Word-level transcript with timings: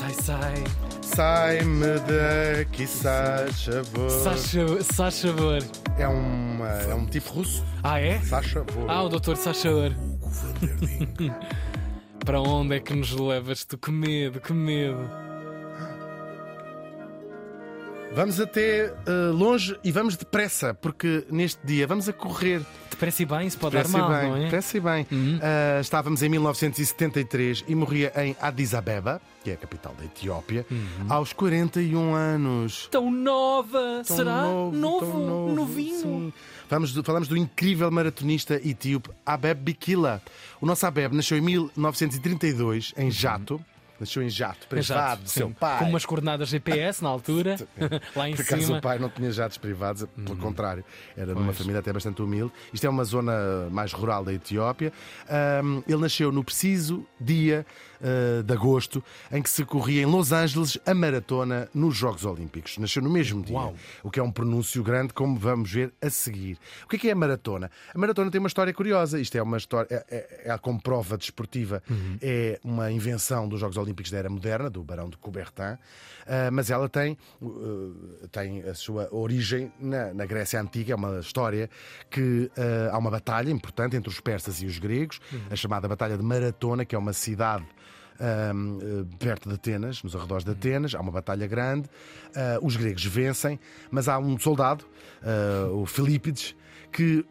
Sai, 0.00 0.14
sai. 0.14 0.64
Sai-me 1.02 1.98
daqui, 2.08 2.86
Sasha 2.86 3.82
Sasha, 4.08 4.82
Sasha 4.82 5.30
Bor. 5.34 5.58
É, 5.98 6.08
uma, 6.08 6.68
é 6.68 6.94
um 6.94 7.04
tipo 7.04 7.30
russo. 7.34 7.62
Ah, 7.82 8.00
é? 8.00 8.18
Sasha 8.20 8.62
Vor. 8.62 8.88
Ah, 8.88 9.02
o 9.02 9.10
Dr. 9.10 9.36
Sasha 9.36 9.70
Bor. 9.70 9.92
Para 12.24 12.40
onde 12.40 12.76
é 12.76 12.80
que 12.80 12.94
nos 12.94 13.12
levas 13.12 13.66
tu? 13.66 13.76
Que 13.76 13.90
medo, 13.90 14.40
que 14.40 14.54
medo. 14.54 15.06
Vamos 18.14 18.40
até 18.40 18.94
uh, 19.06 19.32
longe 19.34 19.78
e 19.84 19.92
vamos 19.92 20.16
depressa, 20.16 20.72
porque 20.72 21.26
neste 21.30 21.60
dia 21.66 21.86
vamos 21.86 22.08
a 22.08 22.12
correr. 22.14 22.62
Depressa 23.00 23.22
e 23.22 23.26
bem, 23.26 23.46
isso 23.46 23.56
pode 23.58 23.76
dar 23.76 23.82
Depressa 23.84 23.98
mal, 23.98 24.20
bem, 24.20 24.30
não 24.30 24.36
é? 24.36 24.40
bem. 24.80 25.06
Uhum. 25.10 25.36
Uh, 25.38 25.80
estávamos 25.80 26.22
em 26.22 26.28
1973 26.28 27.64
e 27.66 27.74
morria 27.74 28.12
em 28.16 28.36
Addis 28.40 28.74
Abeba, 28.74 29.22
que 29.42 29.50
é 29.50 29.54
a 29.54 29.56
capital 29.56 29.94
da 29.98 30.04
Etiópia, 30.04 30.66
Uhum. 30.70 31.06
aos 31.08 31.32
41 31.32 32.14
anos. 32.14 32.88
Tão 32.90 33.10
nova! 33.10 34.02
Tão 34.06 34.16
Será? 34.16 34.42
novo, 34.42 34.76
novo, 34.76 35.18
novo, 35.18 35.54
novinho. 35.54 35.98
sim. 35.98 36.32
Vamos 36.68 36.92
do- 36.92 37.02
falamos 37.02 37.26
do 37.26 37.36
incrível 37.36 37.90
maratonista 37.90 38.54
etíope 38.62 39.10
Abeb 39.24 39.60
Bikila. 39.62 40.20
O 40.60 40.66
nosso 40.66 40.86
Abeb 40.86 41.14
nasceu 41.16 41.38
em 41.38 41.40
1932 41.40 42.92
em 42.98 43.10
Jato. 43.10 43.60
Nasceu 44.00 44.22
em 44.22 44.30
Jato, 44.30 44.66
privado 44.66 45.18
Uhum. 45.20 45.24
Do 45.24 45.30
seu 45.30 45.50
pai. 45.50 45.78
Com 45.78 45.84
umas 45.86 46.06
coordenadas 46.06 46.48
GPS 46.48 47.02
na 47.02 47.08
altura, 47.10 47.56
lá 48.16 48.28
em 48.28 48.34
Por 48.34 48.42
acaso 48.42 48.62
cima. 48.62 48.72
Uhum. 48.72 48.78
o 48.78 48.82
pai 48.82 48.98
não 48.98 49.08
tinha 49.10 49.30
jatos 49.30 49.58
privados, 49.58 50.06
pelo 50.16 50.36
contrário, 50.36 50.84
era 51.16 51.34
numa 51.34 51.52
família 51.52 51.80
até 51.80 51.92
bastante 51.92 52.22
humilde. 52.22 52.52
Isto 52.72 52.86
é 52.86 52.90
uma 52.90 53.04
zona 53.04 53.68
mais 53.70 53.92
rural 53.92 54.24
da 54.24 54.32
Etiópia. 54.32 54.92
Ahm, 55.28 55.82
ele 55.86 56.00
nasceu 56.00 56.32
no 56.32 56.42
preciso 56.42 57.06
dia 57.20 57.66
ah, 58.02 58.42
de 58.42 58.52
agosto 58.52 59.04
em 59.30 59.42
que 59.42 59.50
se 59.50 59.64
corria 59.64 60.02
em 60.02 60.06
Los 60.06 60.32
Angeles 60.32 60.78
a 60.86 60.94
maratona 60.94 61.68
nos 61.74 61.94
Jogos 61.96 62.24
Olímpicos. 62.24 62.78
Nasceu 62.78 63.02
no 63.02 63.10
mesmo 63.10 63.42
dia, 63.42 63.56
Uau. 63.56 63.74
o 64.02 64.10
que 64.10 64.18
é 64.18 64.22
um 64.22 64.32
pronúncio 64.32 64.82
grande, 64.82 65.12
como 65.12 65.38
vamos 65.38 65.70
ver 65.70 65.92
a 66.00 66.08
seguir. 66.08 66.58
O 66.84 66.88
que 66.88 66.96
é 66.96 66.98
que 66.98 67.08
é 67.08 67.12
a 67.12 67.16
maratona? 67.16 67.70
A 67.94 67.98
maratona 67.98 68.30
tem 68.30 68.38
uma 68.38 68.48
história 68.48 68.72
curiosa. 68.72 69.20
Isto 69.20 69.36
é 69.36 69.42
uma 69.42 69.58
história, 69.58 69.86
é, 69.90 70.04
é, 70.46 70.52
é 70.52 70.58
como 70.58 70.80
prova 70.80 71.18
desportiva, 71.18 71.82
é 72.22 72.58
uma 72.64 72.90
invenção 72.90 73.46
dos 73.48 73.60
Jogos 73.60 73.76
Olímpicos 73.76 73.89
da 74.10 74.18
Era 74.18 74.30
Moderna, 74.30 74.70
do 74.70 74.82
Barão 74.82 75.08
de 75.08 75.16
Coubertin, 75.16 75.76
ah, 76.26 76.50
mas 76.52 76.70
ela 76.70 76.88
tem, 76.88 77.16
uh, 77.40 78.28
tem 78.30 78.62
a 78.62 78.74
sua 78.74 79.08
origem 79.12 79.72
na, 79.80 80.14
na 80.14 80.26
Grécia 80.26 80.60
Antiga. 80.60 80.92
É 80.92 80.96
uma 80.96 81.18
história 81.18 81.68
que 82.10 82.50
ah, 82.56 82.94
há 82.94 82.98
uma 82.98 83.10
batalha 83.10 83.50
importante 83.50 83.96
entre 83.96 84.08
os 84.08 84.20
persas 84.20 84.62
e 84.62 84.66
os 84.66 84.78
gregos, 84.78 85.20
a 85.50 85.56
chamada 85.56 85.88
Batalha 85.88 86.16
de 86.16 86.22
Maratona, 86.22 86.84
que 86.84 86.94
é 86.94 86.98
uma 86.98 87.12
cidade. 87.12 87.66
eh, 88.20 89.16
perto 89.18 89.48
de 89.48 89.54
Atenas, 89.54 90.02
nos 90.02 90.14
arredores 90.14 90.44
de 90.44 90.50
Atenas, 90.50 90.94
há 90.94 91.00
uma 91.00 91.10
batalha 91.10 91.46
grande. 91.46 91.88
ah, 92.36 92.58
os 92.60 92.76
gregos 92.76 93.04
vencem, 93.06 93.58
mas 93.90 94.08
há 94.08 94.18
um 94.18 94.38
soldado, 94.38 94.84
ah, 95.22 95.70
o 95.72 95.86
Filípides, 95.86 96.54
que 96.92 97.24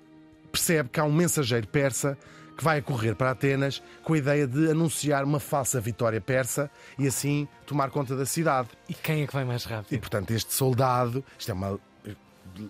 percebe 0.52 0.90
que 0.90 1.00
há 1.00 1.04
um 1.04 1.14
mensageiro 1.14 1.68
persa 1.68 2.18
que 2.60 2.64
vai 2.66 2.82
correr 2.82 3.16
para 3.16 3.32
Atenas 3.32 3.82
com 4.04 4.14
a 4.14 4.18
ideia 4.18 4.46
de 4.46 4.70
anunciar 4.70 5.24
uma 5.24 5.40
falsa 5.40 5.80
vitória 5.80 6.20
persa 6.20 6.70
e 6.98 7.08
assim 7.08 7.48
tomar 7.66 7.90
conta 7.90 8.18
da 8.18 8.26
cidade. 8.26 8.68
E 8.90 8.94
quem 8.94 9.24
é 9.24 9.28
que 9.28 9.32
vai 9.34 9.46
mais 9.46 9.64
E 9.64 9.70
rápido? 9.70 9.98
portanto, 9.98 10.32
este 10.32 10.54
soldado, 10.54 11.24
isto 11.38 11.52
é 11.52 11.54
uma 11.54 11.80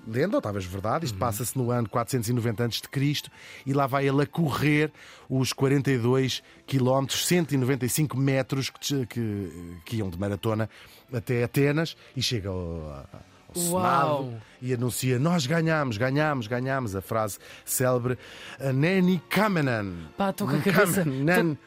lenda, 0.08 0.38
ou 0.38 0.42
talvez 0.44 0.64
verdade, 0.66 1.06
isto 1.06 1.18
passa-se 1.18 1.58
no 1.58 1.72
ano 1.72 1.90
490 1.90 2.66
a.C. 2.66 3.32
e 3.66 3.74
lá 3.74 3.88
vai 3.88 4.08
ele 4.08 4.22
a 4.22 4.28
correr 4.28 4.94
os 5.28 5.54
42 5.54 6.44
km, 6.68 7.08
195 7.10 8.16
metros 8.16 8.70
que, 8.70 9.08
que, 9.08 9.78
que 9.86 9.96
iam 9.96 10.08
de 10.12 10.20
maratona 10.20 10.70
até 11.12 11.44
Atenas 11.44 11.98
e 12.16 12.22
chega 12.22 12.50
ao, 12.50 13.08
Uau! 13.70 14.34
E 14.62 14.74
anuncia: 14.74 15.18
Nós 15.20 15.46
ganhamos, 15.46 15.98
ganhamos, 15.98 16.48
ganhamos. 16.48 16.96
A 16.96 17.02
frase 17.02 17.38
célebre 17.66 18.18
Neni 18.74 19.22
Kamenan. 19.30 19.94
Pá, 20.18 20.30
estou 20.30 20.48
com 20.48 20.56
a 20.56 20.60
cabeça- 20.62 21.04
Nan, 21.06 21.58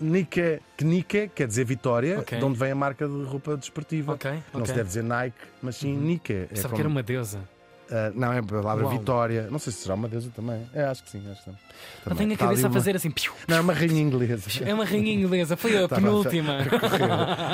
Nike, 0.00 0.60
Nike 0.82 1.30
quer 1.34 1.46
dizer 1.46 1.64
vitória, 1.64 2.18
Ok. 2.20 2.36
de 2.38 2.44
onde 2.44 2.58
vem 2.58 2.72
a 2.72 2.74
marca 2.74 3.06
de 3.06 3.22
roupa 3.24 3.56
desportiva. 3.56 4.14
Ok, 4.14 4.30
Não 4.52 4.64
se 4.66 4.72
deve 4.72 4.88
dizer 4.88 5.04
Nike, 5.04 5.36
mas 5.62 5.76
sim 5.76 5.96
Nike. 5.96 6.32
É 6.32 6.44
Pensava 6.46 6.68
como- 6.70 6.74
que 6.76 6.80
era 6.82 6.88
uma 6.88 7.02
deusa. 7.02 7.38
Ah, 7.92 8.12
não, 8.14 8.32
é 8.32 8.38
a 8.38 8.42
palavra 8.42 8.84
Uau. 8.84 8.96
vitória. 8.96 9.48
Não 9.50 9.58
sei 9.58 9.72
se 9.72 9.80
será 9.80 9.94
uma 9.94 10.08
deusa 10.08 10.30
também. 10.34 10.64
É, 10.72 10.84
acho 10.84 11.02
que 11.02 11.10
sim. 11.10 11.22
Acho 11.30 11.42
que 11.44 11.50
sim. 11.50 11.56
Não 12.06 12.16
tenho 12.16 12.30
a 12.30 12.32
Está 12.34 12.44
cabeça 12.46 12.66
a 12.66 12.68
uma- 12.68 12.74
fazer 12.74 12.94
assim. 12.96 13.10
piu. 13.10 13.32
Não, 13.48 13.56
é 13.56 13.60
uma 13.60 13.72
rainha 13.72 14.00
inglesa. 14.00 14.48
É 14.64 14.72
uma 14.72 14.84
rainha 14.84 15.12
inglesa, 15.12 15.56
foi 15.56 15.76
a 15.76 15.82
Estava 15.84 16.00
penúltima. 16.00 16.58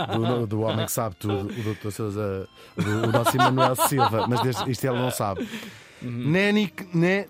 a 0.09 0.17
do, 0.17 0.47
do 0.47 0.61
homem 0.61 0.85
que 0.87 0.93
sabe 0.93 1.17
tudo, 1.17 1.49
o 1.59 1.63
doutor 1.63 1.91
Sousa, 1.93 2.49
o, 2.77 2.81
o 3.09 3.13
nosso 3.13 3.37
Emanuel 3.37 3.77
Silva, 3.77 4.27
mas 4.29 4.43
desde, 4.43 4.71
isto 4.71 4.85
ele 4.85 4.97
não 4.99 5.11
sabe. 5.11 5.49
Uhum. 6.03 6.33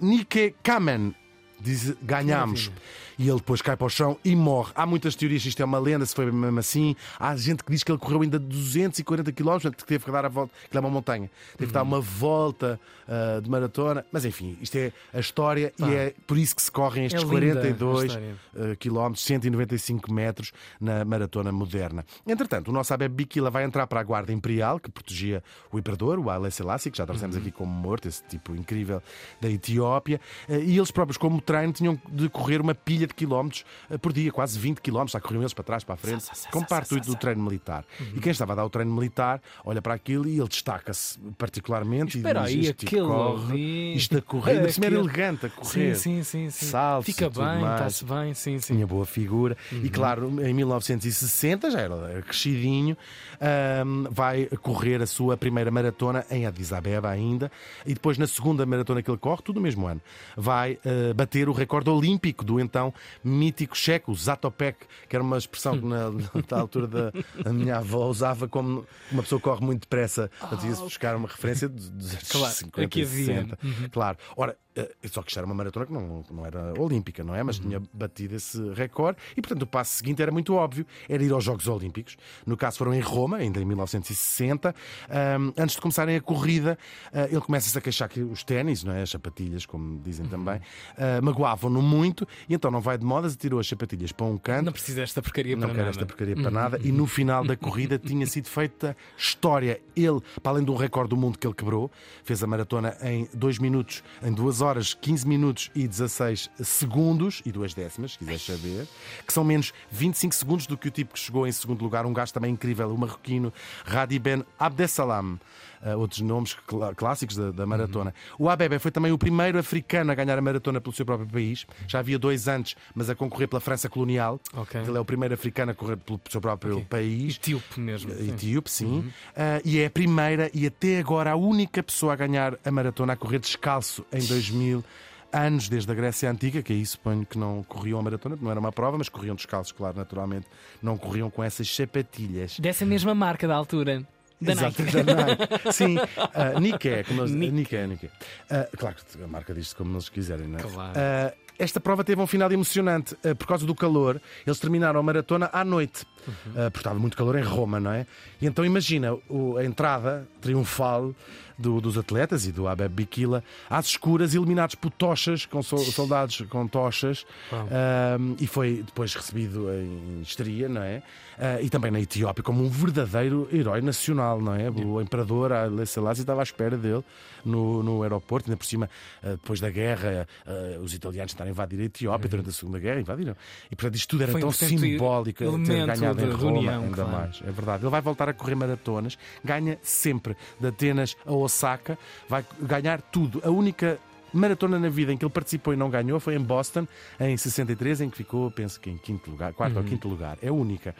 Nike 0.00 0.54
Kamen 0.62 1.14
diz 1.60 1.94
ganhamos. 2.02 2.70
E 3.18 3.28
ele 3.28 3.36
depois 3.38 3.62
cai 3.62 3.76
para 3.76 3.86
o 3.86 3.90
chão 3.90 4.18
e 4.24 4.36
morre. 4.36 4.72
Há 4.74 4.84
muitas 4.84 5.14
teorias 5.14 5.42
se 5.42 5.48
isto 5.48 5.60
é 5.62 5.64
uma 5.64 5.78
lenda, 5.78 6.04
se 6.04 6.14
foi 6.14 6.30
mesmo 6.30 6.58
assim. 6.58 6.94
Há 7.18 7.34
gente 7.36 7.64
que 7.64 7.72
diz 7.72 7.82
que 7.82 7.90
ele 7.90 7.98
correu 7.98 8.20
ainda 8.22 8.38
240 8.38 9.32
km, 9.32 9.70
que 9.76 9.84
teve 9.84 10.04
que 10.04 10.10
dar 10.10 10.24
a 10.26 10.28
volta, 10.28 10.52
que 10.70 10.76
é 10.76 10.80
uma 10.80 10.90
montanha. 10.90 11.30
Teve 11.56 11.68
que 11.68 11.72
dar 11.72 11.82
uma 11.82 12.00
volta 12.00 12.78
ah, 13.08 13.40
de 13.42 13.48
maratona. 13.48 14.04
Mas 14.12 14.24
enfim, 14.24 14.58
isto 14.60 14.76
é 14.76 14.92
a 15.14 15.20
história 15.20 15.72
e 15.78 15.84
é 15.94 16.14
por 16.26 16.36
isso 16.36 16.54
que 16.56 16.62
se 16.62 16.70
correm 16.70 17.06
estes 17.06 17.22
É 17.22 17.26
linda 17.26 17.60
a 17.60 17.62
42 17.62 18.04
história. 18.04 18.36
uh, 18.54 18.76
quilómetros, 18.76 19.24
195 19.24 20.12
metros 20.12 20.52
na 20.80 21.04
maratona 21.04 21.50
moderna. 21.52 22.04
Entretanto, 22.26 22.68
o 22.68 22.72
nosso 22.72 22.92
Abeb 22.92 23.14
Bikila 23.14 23.48
vai 23.50 23.64
entrar 23.64 23.86
para 23.86 24.00
a 24.00 24.02
Guarda 24.02 24.32
Imperial, 24.32 24.78
que 24.78 24.90
protegia 24.90 25.42
o 25.72 25.78
Imperador, 25.78 26.18
o 26.18 26.28
Haile 26.28 26.50
Selassie, 26.50 26.90
que 26.90 26.98
já 26.98 27.06
trouxemos 27.06 27.36
Uhum. 27.36 27.42
aqui 27.42 27.50
como 27.50 27.72
morto, 27.72 28.08
esse 28.08 28.22
tipo 28.24 28.54
incrível 28.54 29.02
da 29.40 29.48
Etiópia, 29.48 30.20
uh, 30.48 30.54
e 30.54 30.76
eles 30.76 30.90
próprios, 30.90 31.16
como 31.16 31.40
treino, 31.40 31.72
tinham 31.72 31.98
de 32.10 32.28
correr 32.28 32.60
uma 32.60 32.74
pilha 32.74 33.05
de 33.06 33.14
quilómetros 33.14 33.64
uh, 33.90 33.98
por 33.98 34.12
dia, 34.12 34.30
quase 34.32 34.58
20 34.58 34.80
quilómetros, 34.80 35.12
já 35.12 35.20
corriam 35.20 35.42
eles 35.42 35.52
para 35.54 35.64
trás, 35.64 35.84
para 35.84 35.94
a 35.94 35.98
frente, 35.98 36.24
como 36.50 36.66
parte 36.66 36.98
do 37.00 37.14
treino 37.16 37.42
militar. 37.42 37.84
Uhum. 38.00 38.06
E 38.16 38.20
quem 38.20 38.32
estava 38.32 38.52
a 38.52 38.56
dar 38.56 38.64
o 38.64 38.70
treino 38.70 38.92
militar 38.94 39.40
olha 39.64 39.80
para 39.82 39.94
aquilo 39.94 40.26
e 40.28 40.38
ele 40.38 40.48
destaca-se 40.48 41.18
particularmente 41.38 42.16
Espera 42.18 42.40
e 42.40 42.44
diz, 42.44 42.52
aí, 42.54 42.60
"Este 42.60 42.74
tipo 42.74 42.88
aquele 42.96 43.06
corre, 43.06 43.52
ali- 43.52 43.96
isto 43.96 44.16
a 44.18 44.22
correr, 44.22 44.50
ainda 44.52 44.62
por 44.64 44.72
cima 44.72 44.86
era 44.86 44.96
Aquele- 44.96 45.08
elegante 45.08 45.46
a 45.46 45.48
correr. 45.50 45.94
Sim, 45.96 46.22
sim, 46.22 46.50
sim. 46.50 46.66
Fica 47.02 47.28
bem, 47.30 47.58
está-se 47.60 48.04
bem, 48.04 48.34
sim, 48.34 48.58
sim. 48.58 48.74
Tinha 48.74 48.86
boa 48.86 49.06
figura. 49.06 49.56
E 49.72 49.88
claro, 49.88 50.28
em 50.44 50.52
1960, 50.54 51.70
já 51.70 51.80
era 51.80 52.22
crescidinho, 52.22 52.96
ahm, 53.40 54.04
vai 54.10 54.46
correr 54.62 55.02
a 55.02 55.06
sua 55.06 55.36
primeira 55.36 55.70
maratona 55.70 56.24
em 56.30 56.46
Addis 56.46 56.72
Abeba 56.72 57.10
ainda. 57.10 57.50
E 57.84 57.94
depois, 57.94 58.18
na 58.18 58.26
segunda 58.26 58.64
maratona 58.66 59.02
que 59.02 59.10
ele 59.10 59.18
corre, 59.18 59.42
tudo 59.42 59.56
no 59.56 59.62
mesmo 59.62 59.86
ano, 59.86 60.00
vai 60.36 60.78
ah, 60.84 61.14
bater 61.14 61.48
o 61.48 61.52
recorde 61.52 61.90
olímpico 61.90 62.44
do 62.44 62.58
então 62.60 62.92
mítico 63.22 63.76
checo, 63.76 64.14
Zatopek, 64.14 64.86
que 65.08 65.16
era 65.16 65.22
uma 65.22 65.38
expressão 65.38 65.78
que 65.78 65.86
na, 65.86 66.10
na 66.10 66.58
altura 66.58 66.86
da 66.86 67.12
a 67.44 67.52
minha 67.52 67.78
avó 67.78 68.06
usava 68.06 68.48
como 68.48 68.86
uma 69.10 69.22
pessoa 69.22 69.40
corre 69.40 69.64
muito 69.64 69.82
depressa. 69.82 70.30
Portanto, 70.40 70.66
ia-se 70.66 70.82
buscar 70.82 71.16
uma 71.16 71.28
referência 71.28 71.68
dos 71.68 71.88
anos 72.12 72.28
Claro, 72.30 72.54
50 72.54 72.86
aqui 72.86 73.00
e 73.00 73.02
havia. 73.02 73.26
60. 73.26 73.58
Claro. 73.90 74.18
Ora, 74.36 74.56
eh, 74.76 74.94
só 75.10 75.22
que 75.22 75.30
isto 75.30 75.38
era 75.38 75.46
uma 75.46 75.54
maratona 75.54 75.86
que 75.86 75.92
não, 75.92 76.24
não 76.30 76.44
era 76.44 76.78
olímpica, 76.78 77.24
não 77.24 77.34
é? 77.34 77.42
Mas 77.42 77.58
tinha 77.58 77.82
batido 77.92 78.34
esse 78.34 78.60
recorde 78.74 79.18
e, 79.36 79.40
portanto, 79.40 79.62
o 79.62 79.66
passo 79.66 79.94
seguinte 79.96 80.20
era 80.20 80.30
muito 80.30 80.54
óbvio: 80.54 80.86
era 81.08 81.22
ir 81.22 81.32
aos 81.32 81.42
Jogos 81.42 81.66
Olímpicos. 81.66 82.16
No 82.44 82.56
caso, 82.56 82.78
foram 82.78 82.92
em 82.94 83.00
Roma, 83.00 83.38
ainda 83.38 83.60
em 83.60 83.64
1960. 83.64 84.74
Ahm, 85.08 85.52
antes 85.56 85.76
de 85.76 85.80
começarem 85.80 86.16
a 86.16 86.20
corrida, 86.20 86.78
ah, 87.12 87.24
ele 87.24 87.40
começa-se 87.40 87.76
a 87.76 87.80
queixar 87.80 88.08
que 88.08 88.20
os 88.20 88.44
ténis, 88.44 88.84
não 88.84 88.92
é? 88.92 89.02
As 89.02 89.10
sapatilhas, 89.10 89.64
como 89.64 89.98
dizem 90.00 90.26
também, 90.26 90.60
ah, 90.98 91.20
magoavam-no 91.22 91.80
muito 91.80 92.28
e 92.48 92.54
então 92.54 92.70
não 92.70 92.80
vai 92.86 92.96
de 92.96 93.04
modas 93.04 93.34
e 93.34 93.36
tirou 93.36 93.60
as 93.60 93.66
sapatilhas 93.66 94.12
para 94.12 94.26
um 94.26 94.38
canto. 94.38 94.66
Não 94.66 94.72
precisa 94.72 95.00
desta 95.00 95.20
porcaria 95.20 95.54
Não 95.56 95.60
para 95.62 95.68
quero 95.70 95.78
nada. 95.80 95.90
esta 95.90 96.06
porcaria 96.06 96.34
para 96.36 96.50
nada. 96.50 96.78
E 96.82 96.90
no 96.92 97.06
final 97.06 97.44
da 97.44 97.56
corrida 97.56 97.98
tinha 97.98 98.26
sido 98.26 98.48
feita 98.48 98.96
história. 99.18 99.80
Ele, 99.94 100.20
para 100.42 100.52
além 100.52 100.64
de 100.64 100.70
um 100.70 100.76
recorde 100.76 101.10
do 101.10 101.16
mundo 101.16 101.38
que 101.38 101.46
ele 101.46 101.54
quebrou, 101.54 101.90
fez 102.24 102.42
a 102.42 102.46
maratona 102.46 102.96
em 103.02 103.28
2 103.34 103.58
minutos, 103.58 104.02
em 104.22 104.32
2 104.32 104.60
horas, 104.60 104.94
15 104.94 105.26
minutos 105.26 105.70
e 105.74 105.86
16 105.88 106.50
segundos 106.62 107.42
e 107.44 107.50
2 107.52 107.74
décimas, 107.74 108.12
se 108.12 108.18
quiser 108.18 108.38
saber, 108.38 108.86
que 109.26 109.32
são 109.32 109.42
menos 109.44 109.72
25 109.90 110.34
segundos 110.34 110.66
do 110.66 110.76
que 110.78 110.88
o 110.88 110.90
tipo 110.90 111.14
que 111.14 111.18
chegou 111.20 111.46
em 111.46 111.52
segundo 111.52 111.82
lugar, 111.82 112.06
um 112.06 112.12
gajo 112.12 112.32
também 112.32 112.52
incrível, 112.52 112.90
o 112.92 112.98
marroquino 112.98 113.52
Radi 113.84 114.18
Ben 114.18 114.44
Abdessalam. 114.58 115.38
Uh, 115.82 115.96
outros 115.98 116.20
nomes 116.22 116.54
clá- 116.66 116.94
clássicos 116.94 117.36
da, 117.36 117.50
da 117.52 117.66
maratona. 117.66 118.12
O 118.38 118.48
Abebe 118.48 118.78
foi 118.78 118.90
também 118.90 119.12
o 119.12 119.18
primeiro 119.18 119.58
africano 119.58 120.10
a 120.10 120.14
ganhar 120.14 120.36
a 120.36 120.40
maratona 120.40 120.80
pelo 120.80 120.92
seu 120.94 121.04
próprio 121.04 121.28
país. 121.28 121.66
Já 121.86 121.98
havia 121.98 122.18
dois 122.18 122.48
antes, 122.48 122.74
mas 122.94 123.08
a 123.10 123.14
concorrer 123.14 123.48
pela 123.48 123.60
França 123.60 123.88
colonial. 123.88 124.40
Ok. 124.54 124.80
Ele 124.80 124.96
é 124.96 125.00
o 125.00 125.04
primeiro 125.04 125.34
africano 125.34 125.72
a 125.72 125.74
correr 125.74 125.96
pelo 125.96 126.20
seu 126.30 126.40
próprio 126.40 126.74
Ok. 126.76 126.86
país. 126.88 127.36
Etíope 127.36 127.80
mesmo. 127.80 128.12
sim. 128.14 128.30
Etíope, 128.30 128.70
sim. 128.70 129.12
Ah, 129.36 129.60
e 129.64 129.78
é 129.80 129.86
a 129.86 129.90
primeira 129.90 130.50
e 130.54 130.66
até 130.66 130.98
agora 130.98 131.32
a 131.32 131.36
única 131.36 131.82
pessoa 131.82 132.12
a 132.12 132.16
ganhar 132.16 132.56
a 132.64 132.70
maratona 132.70 133.12
a 133.12 133.16
correr 133.16 133.38
descalço 133.38 134.04
em 134.12 134.24
2000. 134.24 134.84
anos 135.32 135.68
desde 135.68 135.90
a 135.90 135.94
Grécia 135.94 136.30
Antiga, 136.30 136.62
que 136.62 136.72
aí 136.72 136.86
suponho 136.86 137.26
que 137.26 137.36
não 137.36 137.62
corriam 137.64 137.98
a 137.98 138.02
maratona, 138.02 138.38
não 138.40 138.50
era 138.50 138.58
uma 138.58 138.72
prova, 138.72 138.96
mas 138.96 139.08
corriam 139.08 139.34
descalços, 139.34 139.70
claro, 139.72 139.96
naturalmente. 139.98 140.46
Não 140.82 140.96
corriam 140.96 141.28
com 141.28 141.42
essas 141.44 141.68
sapatilhas. 141.68 142.58
Dessa 142.58 142.86
mesma 142.86 143.14
marca 143.14 143.46
da 143.46 143.54
altura. 143.54 144.06
Da 144.40 144.52
Exato, 144.52 144.82
Nike. 144.82 145.02
da 145.02 145.14
Nike. 145.14 145.48
Sim, 145.72 145.96
uh, 145.98 146.60
Nike, 146.60 147.04
como 147.08 147.22
eles, 147.22 147.32
Nike. 147.32 147.52
Nike, 147.52 147.86
Nike. 147.86 148.06
Uh, 148.06 148.76
claro 148.78 148.94
que 148.96 149.22
a 149.22 149.26
marca 149.26 149.52
diz 149.52 149.72
como 149.74 149.94
eles 149.94 150.08
quiserem, 150.08 150.46
não 150.46 150.58
é? 150.58 150.62
Claro. 150.62 150.92
Uh, 150.98 151.45
esta 151.58 151.80
prova 151.80 152.02
teve 152.04 152.20
um 152.20 152.26
final 152.26 152.50
emocionante 152.52 153.14
uh, 153.24 153.34
por 153.34 153.46
causa 153.46 153.64
do 153.66 153.74
calor. 153.74 154.20
Eles 154.46 154.58
terminaram 154.58 155.00
a 155.00 155.02
maratona 155.02 155.48
à 155.52 155.64
noite, 155.64 156.04
Uhum. 156.26 156.32
uh, 156.52 156.70
porque 156.70 156.78
estava 156.78 156.98
muito 156.98 157.16
calor 157.16 157.36
em 157.38 157.42
Roma, 157.42 157.78
não 157.78 157.92
é? 157.92 158.04
E 158.40 158.46
então 158.46 158.64
imagina 158.64 159.14
o- 159.28 159.56
a 159.56 159.64
entrada 159.64 160.26
triunfal 160.40 161.14
do- 161.58 161.80
dos 161.80 161.96
atletas 161.98 162.46
e 162.46 162.52
do 162.52 162.68
Abeb 162.68 162.92
Bikila 162.94 163.42
às 163.68 163.86
escuras, 163.86 164.34
eliminados 164.34 164.74
por 164.74 164.90
tochas, 164.90 165.46
com 165.46 165.62
sol- 165.62 165.78
soldados 165.78 166.42
com 166.48 166.66
tochas, 166.66 167.24
um, 167.52 168.36
e 168.40 168.46
foi 168.46 168.82
depois 168.84 169.14
recebido 169.14 169.68
em 169.72 170.20
histeria, 170.22 170.68
não 170.68 170.82
é? 170.82 171.02
Uh, 171.36 171.62
e 171.62 171.68
também 171.68 171.90
na 171.90 172.00
Etiópia 172.00 172.42
como 172.42 172.64
um 172.64 172.68
verdadeiro 172.70 173.46
herói 173.52 173.82
nacional, 173.82 174.40
não 174.40 174.54
é? 174.54 174.70
O 174.70 175.00
imperador 175.02 175.52
Haile 175.52 175.84
Selassie 175.86 176.22
estava 176.22 176.40
à 176.40 176.42
espera 176.42 176.78
dele 176.78 177.04
no, 177.44 177.82
no 177.82 178.02
aeroporto, 178.02 178.48
ainda 178.48 178.56
por 178.56 178.64
cima, 178.64 178.88
uh, 179.22 179.30
depois 179.32 179.60
da 179.60 179.68
guerra, 179.70 180.26
uh, 180.46 180.80
os 180.82 180.94
italianos 180.94 181.32
tentaram 181.34 181.50
invadir 181.50 181.78
a 181.80 181.84
Etiópia 181.84 182.28
durante 182.30 182.48
a 182.48 182.52
Segunda 182.52 182.78
Guerra, 182.78 183.00
invadiram. 183.00 183.36
E 183.70 183.76
portanto 183.76 183.96
isto 183.96 184.08
tudo 184.10 184.22
era. 184.22 184.32
Foi 184.32 184.40
tão 184.40 184.50
simbólico 184.52 185.44
ter 185.64 185.86
ganhado 185.86 186.24
em 186.24 186.30
Roma, 186.30 186.58
união, 186.58 186.82
ainda 186.84 186.94
claro. 186.96 187.10
mais. 187.10 187.42
É 187.46 187.50
verdade. 187.50 187.82
Ele 187.84 187.90
vai 187.90 188.00
voltar 188.00 188.28
a 188.30 188.32
correr 188.32 188.54
maratonas, 188.54 189.18
ganha 189.44 189.78
sempre 189.82 190.34
de 190.58 190.66
Atenas 190.68 191.16
a 191.26 191.32
Osaka, 191.46 191.98
vai 192.28 192.44
ganhar 192.60 193.00
tudo. 193.00 193.40
A 193.44 193.50
única 193.50 193.98
maratona 194.36 194.78
na 194.78 194.88
vida 194.88 195.12
em 195.12 195.16
que 195.16 195.24
ele 195.24 195.32
participou 195.32 195.72
e 195.74 195.76
não 195.76 195.88
ganhou 195.90 196.20
foi 196.20 196.34
em 196.34 196.40
Boston, 196.40 196.86
em 197.18 197.36
63, 197.36 198.02
em 198.02 198.10
que 198.10 198.16
ficou, 198.16 198.50
penso 198.50 198.80
que 198.80 198.90
em 198.90 198.96
quinto 198.96 199.30
lugar, 199.30 199.52
quarto 199.52 199.76
ou 199.78 199.84
quinto 199.84 200.08
lugar. 200.08 200.38
É 200.42 200.48
a 200.48 200.52
única. 200.52 200.94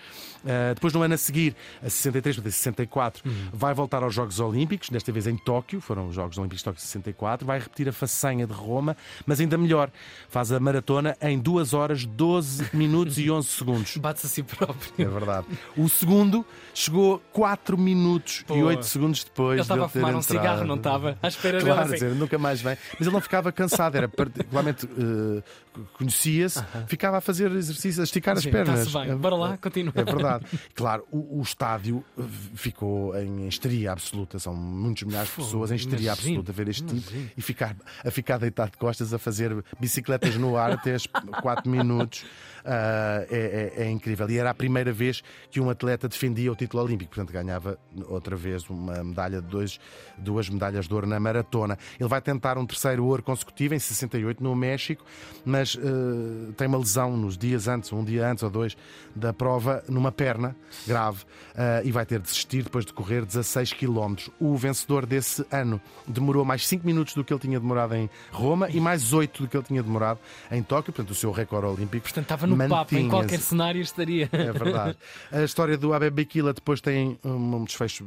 Uh, 0.44 0.74
depois, 0.74 0.92
no 0.92 1.02
ano 1.02 1.14
a 1.14 1.18
seguir, 1.18 1.54
a 1.82 1.90
63, 1.90 2.36
portanto, 2.36 2.52
64, 2.52 3.22
vai 3.52 3.74
voltar 3.74 4.02
aos 4.02 4.14
Jogos 4.14 4.40
Olímpicos, 4.40 4.88
desta 4.90 5.10
vez 5.12 5.26
em 5.26 5.36
Tóquio, 5.36 5.80
foram 5.80 6.08
os 6.08 6.14
Jogos 6.14 6.38
Olímpicos 6.38 6.60
de 6.60 6.64
Tóquio 6.64 6.80
64, 6.82 7.46
vai 7.46 7.58
repetir 7.58 7.88
a 7.88 7.92
façanha 7.92 8.46
de 8.46 8.52
Roma, 8.52 8.96
mas 9.26 9.40
ainda 9.40 9.56
melhor, 9.58 9.90
faz 10.28 10.50
a 10.52 10.58
maratona 10.60 11.16
em 11.20 11.38
2 11.38 11.74
horas, 11.74 12.04
12 12.04 12.70
minutos 12.76 13.18
e 13.18 13.30
11 13.30 13.48
segundos. 13.48 13.96
Bate-se 13.96 14.26
a 14.26 14.28
si 14.30 14.40
É 14.40 14.44
próprio. 14.44 15.10
verdade. 15.10 15.46
O 15.76 15.88
segundo 15.88 16.44
chegou 16.74 17.22
4 17.32 17.76
minutos 17.76 18.42
Pô. 18.46 18.56
e 18.56 18.62
8 18.62 18.84
segundos 18.84 19.24
depois 19.24 19.52
Ele 19.54 19.60
estava 19.62 19.84
a 19.84 19.88
ter 19.88 19.92
fumar 19.98 20.14
um 20.14 20.18
entrado. 20.18 20.40
cigarro, 20.40 20.64
não 20.64 20.76
estava? 20.76 21.18
À 21.22 21.28
espera 21.28 21.60
Claro, 21.60 21.82
dele 21.84 21.94
dizer, 21.94 22.14
nunca 22.14 22.38
mais 22.38 22.60
vem. 22.60 22.76
Mas 22.92 23.00
ele 23.02 23.10
não 23.10 23.20
ficava 23.26 23.50
cansado, 23.52 23.96
era 23.96 24.08
particularmente 24.08 24.87
eh, 24.96 25.43
conhecia-se, 25.94 26.62
ficava 26.87 27.19
a 27.19 27.20
fazer 27.20 27.50
exercícios, 27.52 27.99
a 28.00 28.05
esticar 28.05 28.37
Sim, 28.38 28.49
as 28.49 28.52
pernas. 28.52 28.93
bem. 28.93 29.11
É- 29.11 29.14
Bora 29.14 29.34
lá, 29.37 29.56
continua. 29.56 29.93
É 29.96 30.05
verdade. 30.05 30.44
Claro, 30.75 31.05
o, 31.11 31.38
o 31.38 31.43
estádio 31.43 32.05
eh, 32.19 32.23
ficou 32.55 33.17
em 33.19 33.46
histeria 33.49 33.93
absoluta. 33.93 34.38
São 34.38 34.55
muitos 34.55 35.02
milhares 35.05 35.28
de 35.31 35.37
pessoas 35.37 35.70
em 35.70 35.76
histeria 35.76 36.12
absoluta 36.12 36.50
a 36.52 36.55
ver 36.55 36.69
este 36.69 36.84
tipo 36.84 37.11
imagino. 37.11 37.31
e 37.37 37.43
ficar, 37.43 37.76
a 38.05 38.11
ficar 38.11 38.38
deitado 38.38 38.73
de 38.73 38.76
costas 38.78 39.12
a 39.14 39.19
fazer 39.19 39.64
bicicletas 39.81 40.37
no 40.37 40.56
ar 40.56 40.73
até 40.73 40.94
as 40.94 41.06
4 41.06 41.70
minutos. 41.70 42.25
Ah, 42.69 43.25
é, 43.31 43.73
é- 43.78 43.82
é 43.84 43.90
incrível. 43.90 44.28
E 44.28 44.38
era 44.38 44.50
a 44.50 44.55
primeira 44.55 44.93
vez 44.93 45.23
que 45.50 45.61
um 45.61 45.70
atleta 45.70 46.08
defendia 46.08 46.50
o 46.50 46.56
título 46.56 46.82
olímpico, 46.82 47.14
portanto 47.14 47.32
ganhava 47.32 47.78
outra 48.08 48.34
vez 48.34 48.69
uma 48.69 49.05
medalha 49.05 49.40
de 49.40 49.46
dois, 49.49 49.78
duas 50.19 50.49
medalhas 50.49 50.88
de 50.88 50.93
ouro 50.94 51.06
na 51.06 51.19
maratona. 51.20 51.78
Ele 51.99 52.08
vai 52.08 52.20
tentar 52.20 52.58
um 52.58 52.67
terceiro 52.67 53.05
ouro 53.06 53.22
consecutivo 53.22 53.74
em 53.74 53.78
68 53.78 54.42
no 54.42 54.54
México, 54.54 55.04
mas 55.44 55.76
ah, 55.80 56.52
tem 56.56 56.66
uma 56.66 56.78
lesão 56.78 57.16
nos 57.16 57.36
dias 57.36 57.68
antes, 57.68 57.92
um 57.92 58.04
dia 58.04 58.28
antes 58.28 58.42
ou 58.42 58.50
dois 58.50 58.76
da 59.14 59.32
prova, 59.32 59.82
numa 59.88 60.12
perna 60.12 60.54
grave 60.86 61.24
ah, 61.54 61.80
e 61.84 61.90
vai 61.90 62.04
ter 62.04 62.18
de 62.18 62.24
desistir 62.24 62.62
depois 62.62 62.84
de 62.84 62.92
correr 62.92 63.24
16 63.24 63.72
km. 63.72 64.14
O 64.40 64.56
vencedor 64.56 65.06
desse 65.06 65.44
ano 65.50 65.80
demorou 66.06 66.44
mais 66.44 66.66
5 66.66 66.86
minutos 66.86 67.14
do 67.14 67.24
que 67.24 67.32
ele 67.32 67.40
tinha 67.40 67.58
demorado 67.58 67.94
em 67.94 68.10
Roma 68.30 68.68
e 68.70 68.80
mais 68.80 69.12
8 69.12 69.42
do 69.42 69.48
que 69.48 69.56
ele 69.56 69.64
tinha 69.64 69.82
demorado 69.82 70.18
em 70.50 70.62
Tóquio, 70.62 70.92
portanto, 70.92 71.10
o 71.10 71.14
seu 71.14 71.30
recorde 71.30 71.66
olímpico. 71.66 72.02
Portanto, 72.04 72.24
estava 72.24 72.46
no 72.46 72.56
papo, 72.68 72.96
em 72.96 73.08
qualquer 73.08 73.40
cenário 73.40 73.80
estaria. 73.80 74.28
É 74.32 74.52
verdade. 74.52 74.96
A 75.32 75.42
história 75.42 75.76
do 75.76 75.92
Abebe 75.92 76.16
Bikila 76.16 76.52
depois 76.52 76.80
tem 76.80 77.18
um 77.24 77.64
desfecho 77.64 78.06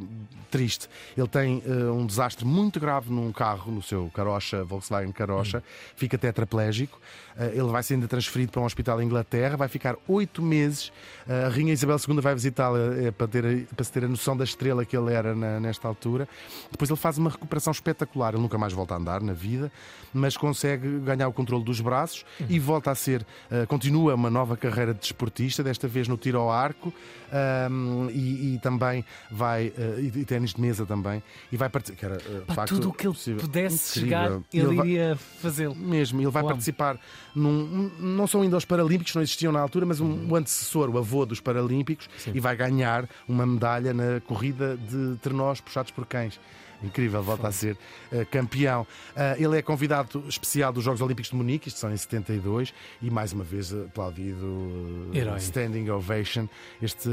triste. 0.52 0.88
Ele 1.18 1.28
tem 1.28 1.64
eh, 1.66 1.92
um 1.92 2.06
desastre 2.06 2.46
muito 2.46 2.80
grave 2.80 3.12
num 3.12 3.32
carro, 3.32 3.72
no 3.72 3.82
seu 3.82 4.10
carocha, 4.14 4.64
Volkswagen 4.64 4.89
Carocha, 5.14 5.64
fica 5.96 6.18
tetraplégico. 6.18 7.00
Eh, 7.38 7.52
ele 7.56 7.68
vai 7.70 7.82
ser 7.84 7.94
ainda 7.96 8.08
transferido 8.08 8.52
para 8.52 8.62
um 8.62 8.66
hospital 8.66 9.02
em 9.02 9.06
Inglaterra, 9.06 9.56
vai 9.56 9.68
ficar 9.68 9.96
oito 10.08 10.42
meses. 10.42 10.92
Eh, 11.28 11.46
a 11.46 11.50
Rainha 11.50 11.72
Isabel 11.74 11.98
II 12.08 12.20
vai 12.22 12.34
visitá-lo 12.34 12.78
eh, 12.78 13.12
para, 13.12 13.28
ter, 13.28 13.46
a- 13.46 13.76
para 13.76 13.84
se 13.86 13.92
ter 13.92 14.04
a 14.04 14.08
noção 14.08 14.36
da 14.36 14.44
estrela 14.44 14.84
que 14.86 14.98
ele 14.98 15.14
era 15.14 15.36
na- 15.36 15.60
nesta 15.60 15.88
altura. 15.88 16.28
Depois 16.72 16.90
ele 16.90 17.00
faz 17.00 17.18
uma 17.18 17.30
recuperação 17.30 17.72
espetacular. 17.72 18.34
Ele 18.34 18.42
nunca 18.42 18.58
mais 18.58 18.74
volta 18.74 18.94
a 18.94 18.98
andar 18.98 19.22
na 19.22 19.34
vida, 19.34 19.72
mas 20.14 20.36
consegue 20.36 21.00
ganhar 21.00 21.28
o 21.28 21.34
controle 21.34 21.64
dos 21.64 21.80
braços 21.80 22.26
e 22.50 22.58
volta 22.60 22.90
a 22.92 22.96
ser, 22.96 23.26
continua 23.68 24.16
uma 24.16 24.30
nova 24.30 24.58
carreira 24.58 24.94
de 24.94 25.00
desportista, 25.00 25.62
desta 25.64 25.88
vez 25.88 26.08
no 26.08 26.18
tiro 26.18 26.40
ao 26.40 26.52
arco 26.52 26.92
ahm, 27.32 28.10
e, 28.12 28.56
e 28.56 28.60
também 28.60 29.06
vai, 29.32 29.72
e, 30.00 30.20
e 30.20 30.26
ténis 30.26 30.54
de 30.54 30.62
mesa 30.62 30.86
também, 30.86 31.22
e 31.52 31.58
vai 31.58 31.70
participar. 31.70 32.08
era, 32.08 32.20
Pá, 32.48 32.54
facto, 32.56 32.76
tudo 32.76 32.90
o 32.90 32.94
que 32.94 33.06
ele 33.08 33.14
possível. 33.14 33.40
pudesse 33.42 34.00
Incrível. 34.00 34.20
chegar, 34.20 34.32
ele 34.54 34.70
ele 34.70 34.79
iria 34.86 35.18
fazê-lo. 35.42 35.76
mesmo, 35.76 36.22
ele 36.22 36.30
vai 36.30 36.44
Uau. 36.44 36.52
participar 36.52 37.00
num. 37.36 37.92
Não 38.00 38.28
são 38.28 38.42
ainda 38.42 38.58
os 38.58 38.66
Paralímpicos, 38.66 39.14
não 39.16 39.22
existiam 39.22 39.52
na 39.52 39.60
altura, 39.60 39.86
mas 39.86 40.00
um, 40.00 40.28
o 40.30 40.36
antecessor, 40.36 40.90
o 40.90 40.98
avô 40.98 41.26
dos 41.26 41.40
Paralímpicos, 41.40 42.10
e 42.34 42.40
vai 42.40 42.56
ganhar 42.56 43.08
uma 43.28 43.46
medalha 43.46 43.94
na 43.94 44.20
corrida 44.22 44.78
de 44.78 45.18
trenós 45.18 45.62
puxados 45.62 45.92
por 45.92 46.06
cães. 46.06 46.40
Incrível, 46.84 47.22
volta 47.22 47.48
a 47.48 47.52
ser 47.52 47.78
eh, 48.12 48.26
campeão. 48.26 48.86
Ah, 49.16 49.36
ele 49.38 49.58
é 49.58 49.62
convidado 49.62 50.24
especial 50.28 50.72
dos 50.72 50.84
Jogos 50.84 51.02
Olímpicos 51.02 51.30
de 51.30 51.36
Munique, 51.36 51.68
isto 51.68 51.80
são 51.80 51.92
em 51.92 51.98
72, 51.98 52.74
e 53.02 53.10
mais 53.10 53.34
uma 53.34 53.44
vez 53.44 53.74
aplaudido 53.74 55.10
Herói. 55.14 55.38
standing 55.38 55.90
ovation. 55.90 56.48
Este 56.82 57.10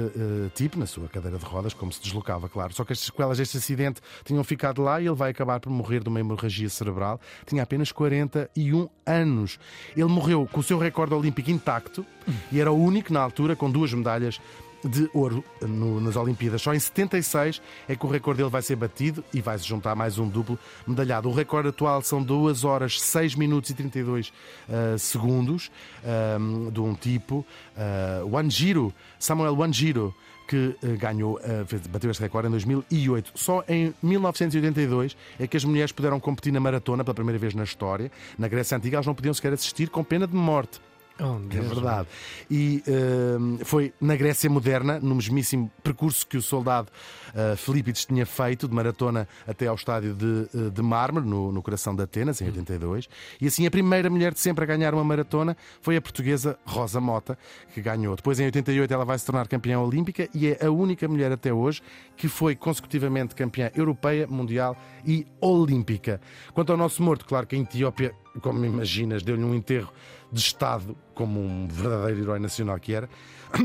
tipo, 0.54 0.78
na 0.78 0.86
sua 0.86 1.08
cadeira 1.08 1.38
de 1.38 1.44
rodas, 1.44 1.74
como 1.74 1.92
se 1.92 2.00
deslocava, 2.00 2.48
claro. 2.48 2.72
Só 2.72 2.84
que 2.84 2.92
as 2.92 3.00
sequelas 3.00 3.38
deste 3.38 3.56
acidente 3.56 4.00
tinham 4.24 4.42
ficado 4.44 4.82
lá 4.82 5.00
e 5.00 5.06
ele 5.06 5.14
vai 5.14 5.30
acabar 5.30 5.60
por 5.60 5.70
morrer 5.70 6.02
de 6.02 6.08
uma 6.08 6.20
hemorragia 6.20 6.69
cerebral. 6.69 7.20
Tinha 7.44 7.62
apenas 7.62 7.92
41 7.92 8.88
anos. 9.04 9.58
Ele 9.96 10.06
morreu 10.06 10.48
com 10.50 10.60
o 10.60 10.62
seu 10.62 10.78
recorde 10.78 11.14
olímpico 11.14 11.50
intacto 11.50 12.04
e 12.50 12.60
era 12.60 12.70
o 12.70 12.76
único 12.76 13.12
na 13.12 13.20
altura 13.20 13.54
com 13.56 13.70
duas 13.70 13.92
medalhas 13.92 14.40
de 14.88 15.10
ouro 15.12 15.44
no- 15.60 16.00
nas 16.00 16.16
Olimpíadas. 16.16 16.62
Só 16.62 16.74
em 16.74 16.78
76 16.78 17.60
é 17.88 17.96
que 17.96 18.06
o 18.06 18.08
recorde 18.08 18.38
dele 18.38 18.50
vai 18.50 18.62
ser 18.62 18.76
batido 18.76 19.24
e 19.32 19.40
vai 19.40 19.58
se 19.58 19.64
juntar 19.66 19.94
mais 19.94 20.19
um 20.19 20.28
duplo 20.28 20.58
medalhado. 20.86 21.28
O 21.28 21.32
recorde 21.32 21.69
atual 21.69 22.02
são 22.02 22.22
2 22.22 22.64
horas 22.64 23.00
6 23.00 23.34
minutos 23.34 23.70
e 23.70 23.74
32 23.74 24.32
ah, 24.69 24.96
segundos 24.98 25.70
ah, 26.05 26.38
de 26.70 26.81
um 26.81 26.94
tipo, 26.94 27.44
uh, 27.76 28.26
Wanjiro, 28.34 28.93
Samuel 29.19 29.55
Wanjiro 29.56 30.14
que 30.48 30.76
eh, 30.81 30.96
ganhou, 30.96 31.40
eh, 31.43 31.64
bateu 31.90 32.08
este 32.08 32.20
recorde 32.22 32.46
em 32.46 32.50
2008. 32.52 33.32
Só 33.34 33.64
em 33.69 33.93
1982 34.00 35.16
é 35.40 35.46
que 35.48 35.56
as 35.56 35.64
mulheres 35.64 35.90
puderam 35.90 36.20
competir 36.20 36.52
na 36.52 36.60
maratona 36.60 37.02
pela 37.02 37.14
primeira 37.14 37.36
vez 37.38 37.52
na 37.52 37.64
história. 37.64 38.12
Na 38.38 38.46
Grécia 38.46 38.76
Antiga 38.76 38.96
elas 38.96 39.06
não 39.06 39.14
podiam 39.14 39.34
sequer 39.34 39.52
assistir 39.52 39.90
com 39.90 40.05
pena 40.05 40.24
de 40.24 40.36
morte. 40.36 40.81
Oh, 41.19 41.39
É 41.51 41.61
verdade. 41.61 42.08
E 42.51 42.82
hum, 42.87 43.58
foi 43.65 43.94
na 43.99 44.15
Grécia 44.17 44.51
Moderna, 44.51 45.01
no 45.01 45.15
mesmíssimo 45.15 45.70
percurso 45.82 46.27
que 46.27 46.37
o 46.37 46.43
soldado 46.43 46.91
uh, 47.31 47.56
Filipides 47.56 48.05
tinha 48.05 48.27
feito, 48.27 48.69
de 48.69 48.75
maratona 48.75 49.27
até 49.46 49.67
ao 49.67 49.75
estádio 49.75 50.15
de, 50.15 50.49
uh, 50.55 50.70
de 50.70 50.82
mármore, 50.82 51.27
no, 51.27 51.51
no 51.51 51.63
coração 51.63 51.96
de 51.96 52.03
Atenas, 52.03 52.43
em 52.43 52.46
82. 52.46 53.08
E 53.41 53.46
assim, 53.46 53.67
a 53.67 53.70
primeira 53.70 54.11
mulher 54.11 54.35
de 54.35 54.41
sempre 54.41 54.65
a 54.65 54.67
ganhar 54.67 54.93
uma 54.93 55.05
maratona 55.05 55.56
foi 55.81 55.96
a 55.96 56.03
portuguesa 56.03 56.58
Rosa 56.67 57.01
Mota, 57.01 57.39
que 57.73 57.81
ganhou. 57.81 58.15
Depois, 58.15 58.39
em 58.39 58.44
88, 58.44 58.93
ela 58.93 59.05
vai 59.05 59.19
se 59.19 59.25
tornar 59.25 59.49
campeã 59.49 59.79
olímpica 59.79 60.29
e 60.35 60.49
é 60.49 60.67
a 60.67 60.70
única 60.70 61.08
mulher 61.08 61.32
até 61.32 61.51
hoje 61.51 61.81
que 62.15 62.29
foi 62.29 62.55
consecutivamente 62.55 63.35
campeã 63.35 63.70
europeia, 63.75 64.27
mundial 64.27 64.77
e 65.05 65.27
olímpica. 65.41 66.20
Quanto 66.53 66.73
ao 66.73 66.79
nosso 66.79 67.03
morto, 67.03 67.25
claro 67.25 67.46
que 67.46 67.56
a 67.56 67.58
Etiópia, 67.58 68.15
como 68.43 68.63
imaginas, 68.67 69.23
deu-lhe 69.23 69.43
um 69.43 69.55
enterro 69.55 69.91
de 70.31 70.41
Estado 70.41 70.96
como 71.17 71.41
um 71.41 71.67
verdadeiro 71.67 72.20
herói 72.20 72.39
nacional 72.39 72.79
que 72.79 72.93
era. 72.94 73.08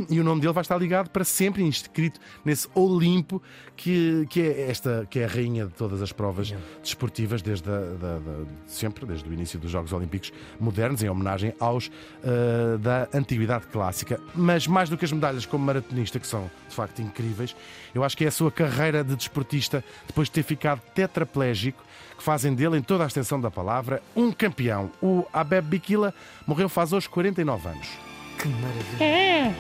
E 0.10 0.20
o 0.20 0.24
nome 0.24 0.42
dele 0.42 0.54
vai 0.54 0.62
estar 0.62 0.78
ligado 0.78 1.10
para 1.10 1.24
sempre, 1.24 1.64
inscrito 1.64 2.20
nesse 2.46 2.68
Olimpo, 2.74 3.42
que, 3.76 4.26
que, 4.30 4.42
é, 4.42 4.70
esta, 4.70 5.06
que 5.10 5.20
é 5.20 5.26
a 5.26 5.28
rainha 5.28 5.66
de 5.66 5.74
todas 5.74 6.02
as 6.02 6.12
provas 6.12 6.54
desportivas, 6.82 7.42
desde 7.42 7.70
a, 7.70 7.80
da, 7.80 8.20
da, 8.20 8.46
sempre, 8.68 9.06
desde 9.06 9.28
o 9.28 9.34
início 9.34 9.60
dos 9.60 9.70
Jogos 9.70 9.92
Olímpicos 9.92 10.32
modernos, 10.60 11.04
em 11.04 11.10
homenagem 11.10 11.54
aos 11.60 11.88
uh, 11.88 12.78
da 12.78 13.10
Antiguidade 13.14 13.68
Clássica. 13.68 14.20
Mas 14.34 14.66
mais 14.66 14.88
do 14.88 14.98
que 14.98 15.04
as 15.04 15.12
medalhas 15.12 15.46
como 15.46 15.66
maratonista, 15.66 16.20
que 16.20 16.28
são 16.28 16.50
de 16.70 16.76
facto 16.76 17.02
incríveis, 17.02 17.56
eu 17.94 18.04
acho 18.04 18.16
que 18.16 18.24
é 18.24 18.28
a 18.28 18.32
sua 18.32 18.52
carreira 18.52 19.04
de 19.04 19.16
desportista, 19.16 19.84
depois 20.08 20.28
de 20.28 20.34
ter 20.34 20.44
ficado 20.44 20.80
tetraplégico, 20.94 21.84
que 22.22 22.24
fazem 22.24 22.54
dele, 22.54 22.78
em 22.78 22.84
toda 22.84 23.04
a 23.04 23.08
extensão 23.08 23.42
da 23.42 23.50
palavra, 23.50 24.02
um 24.16 24.32
campeão. 24.32 24.92
O 25.02 25.26
Abeb 25.34 25.68
Bikila 25.68 26.14
morreu 26.46 26.70
faz 26.70 26.94
hoje 26.94 27.10
49 27.46 27.68
anos. 27.70 27.88
Que 28.38 28.48
maravilha! 28.48 29.04
É. 29.04 29.54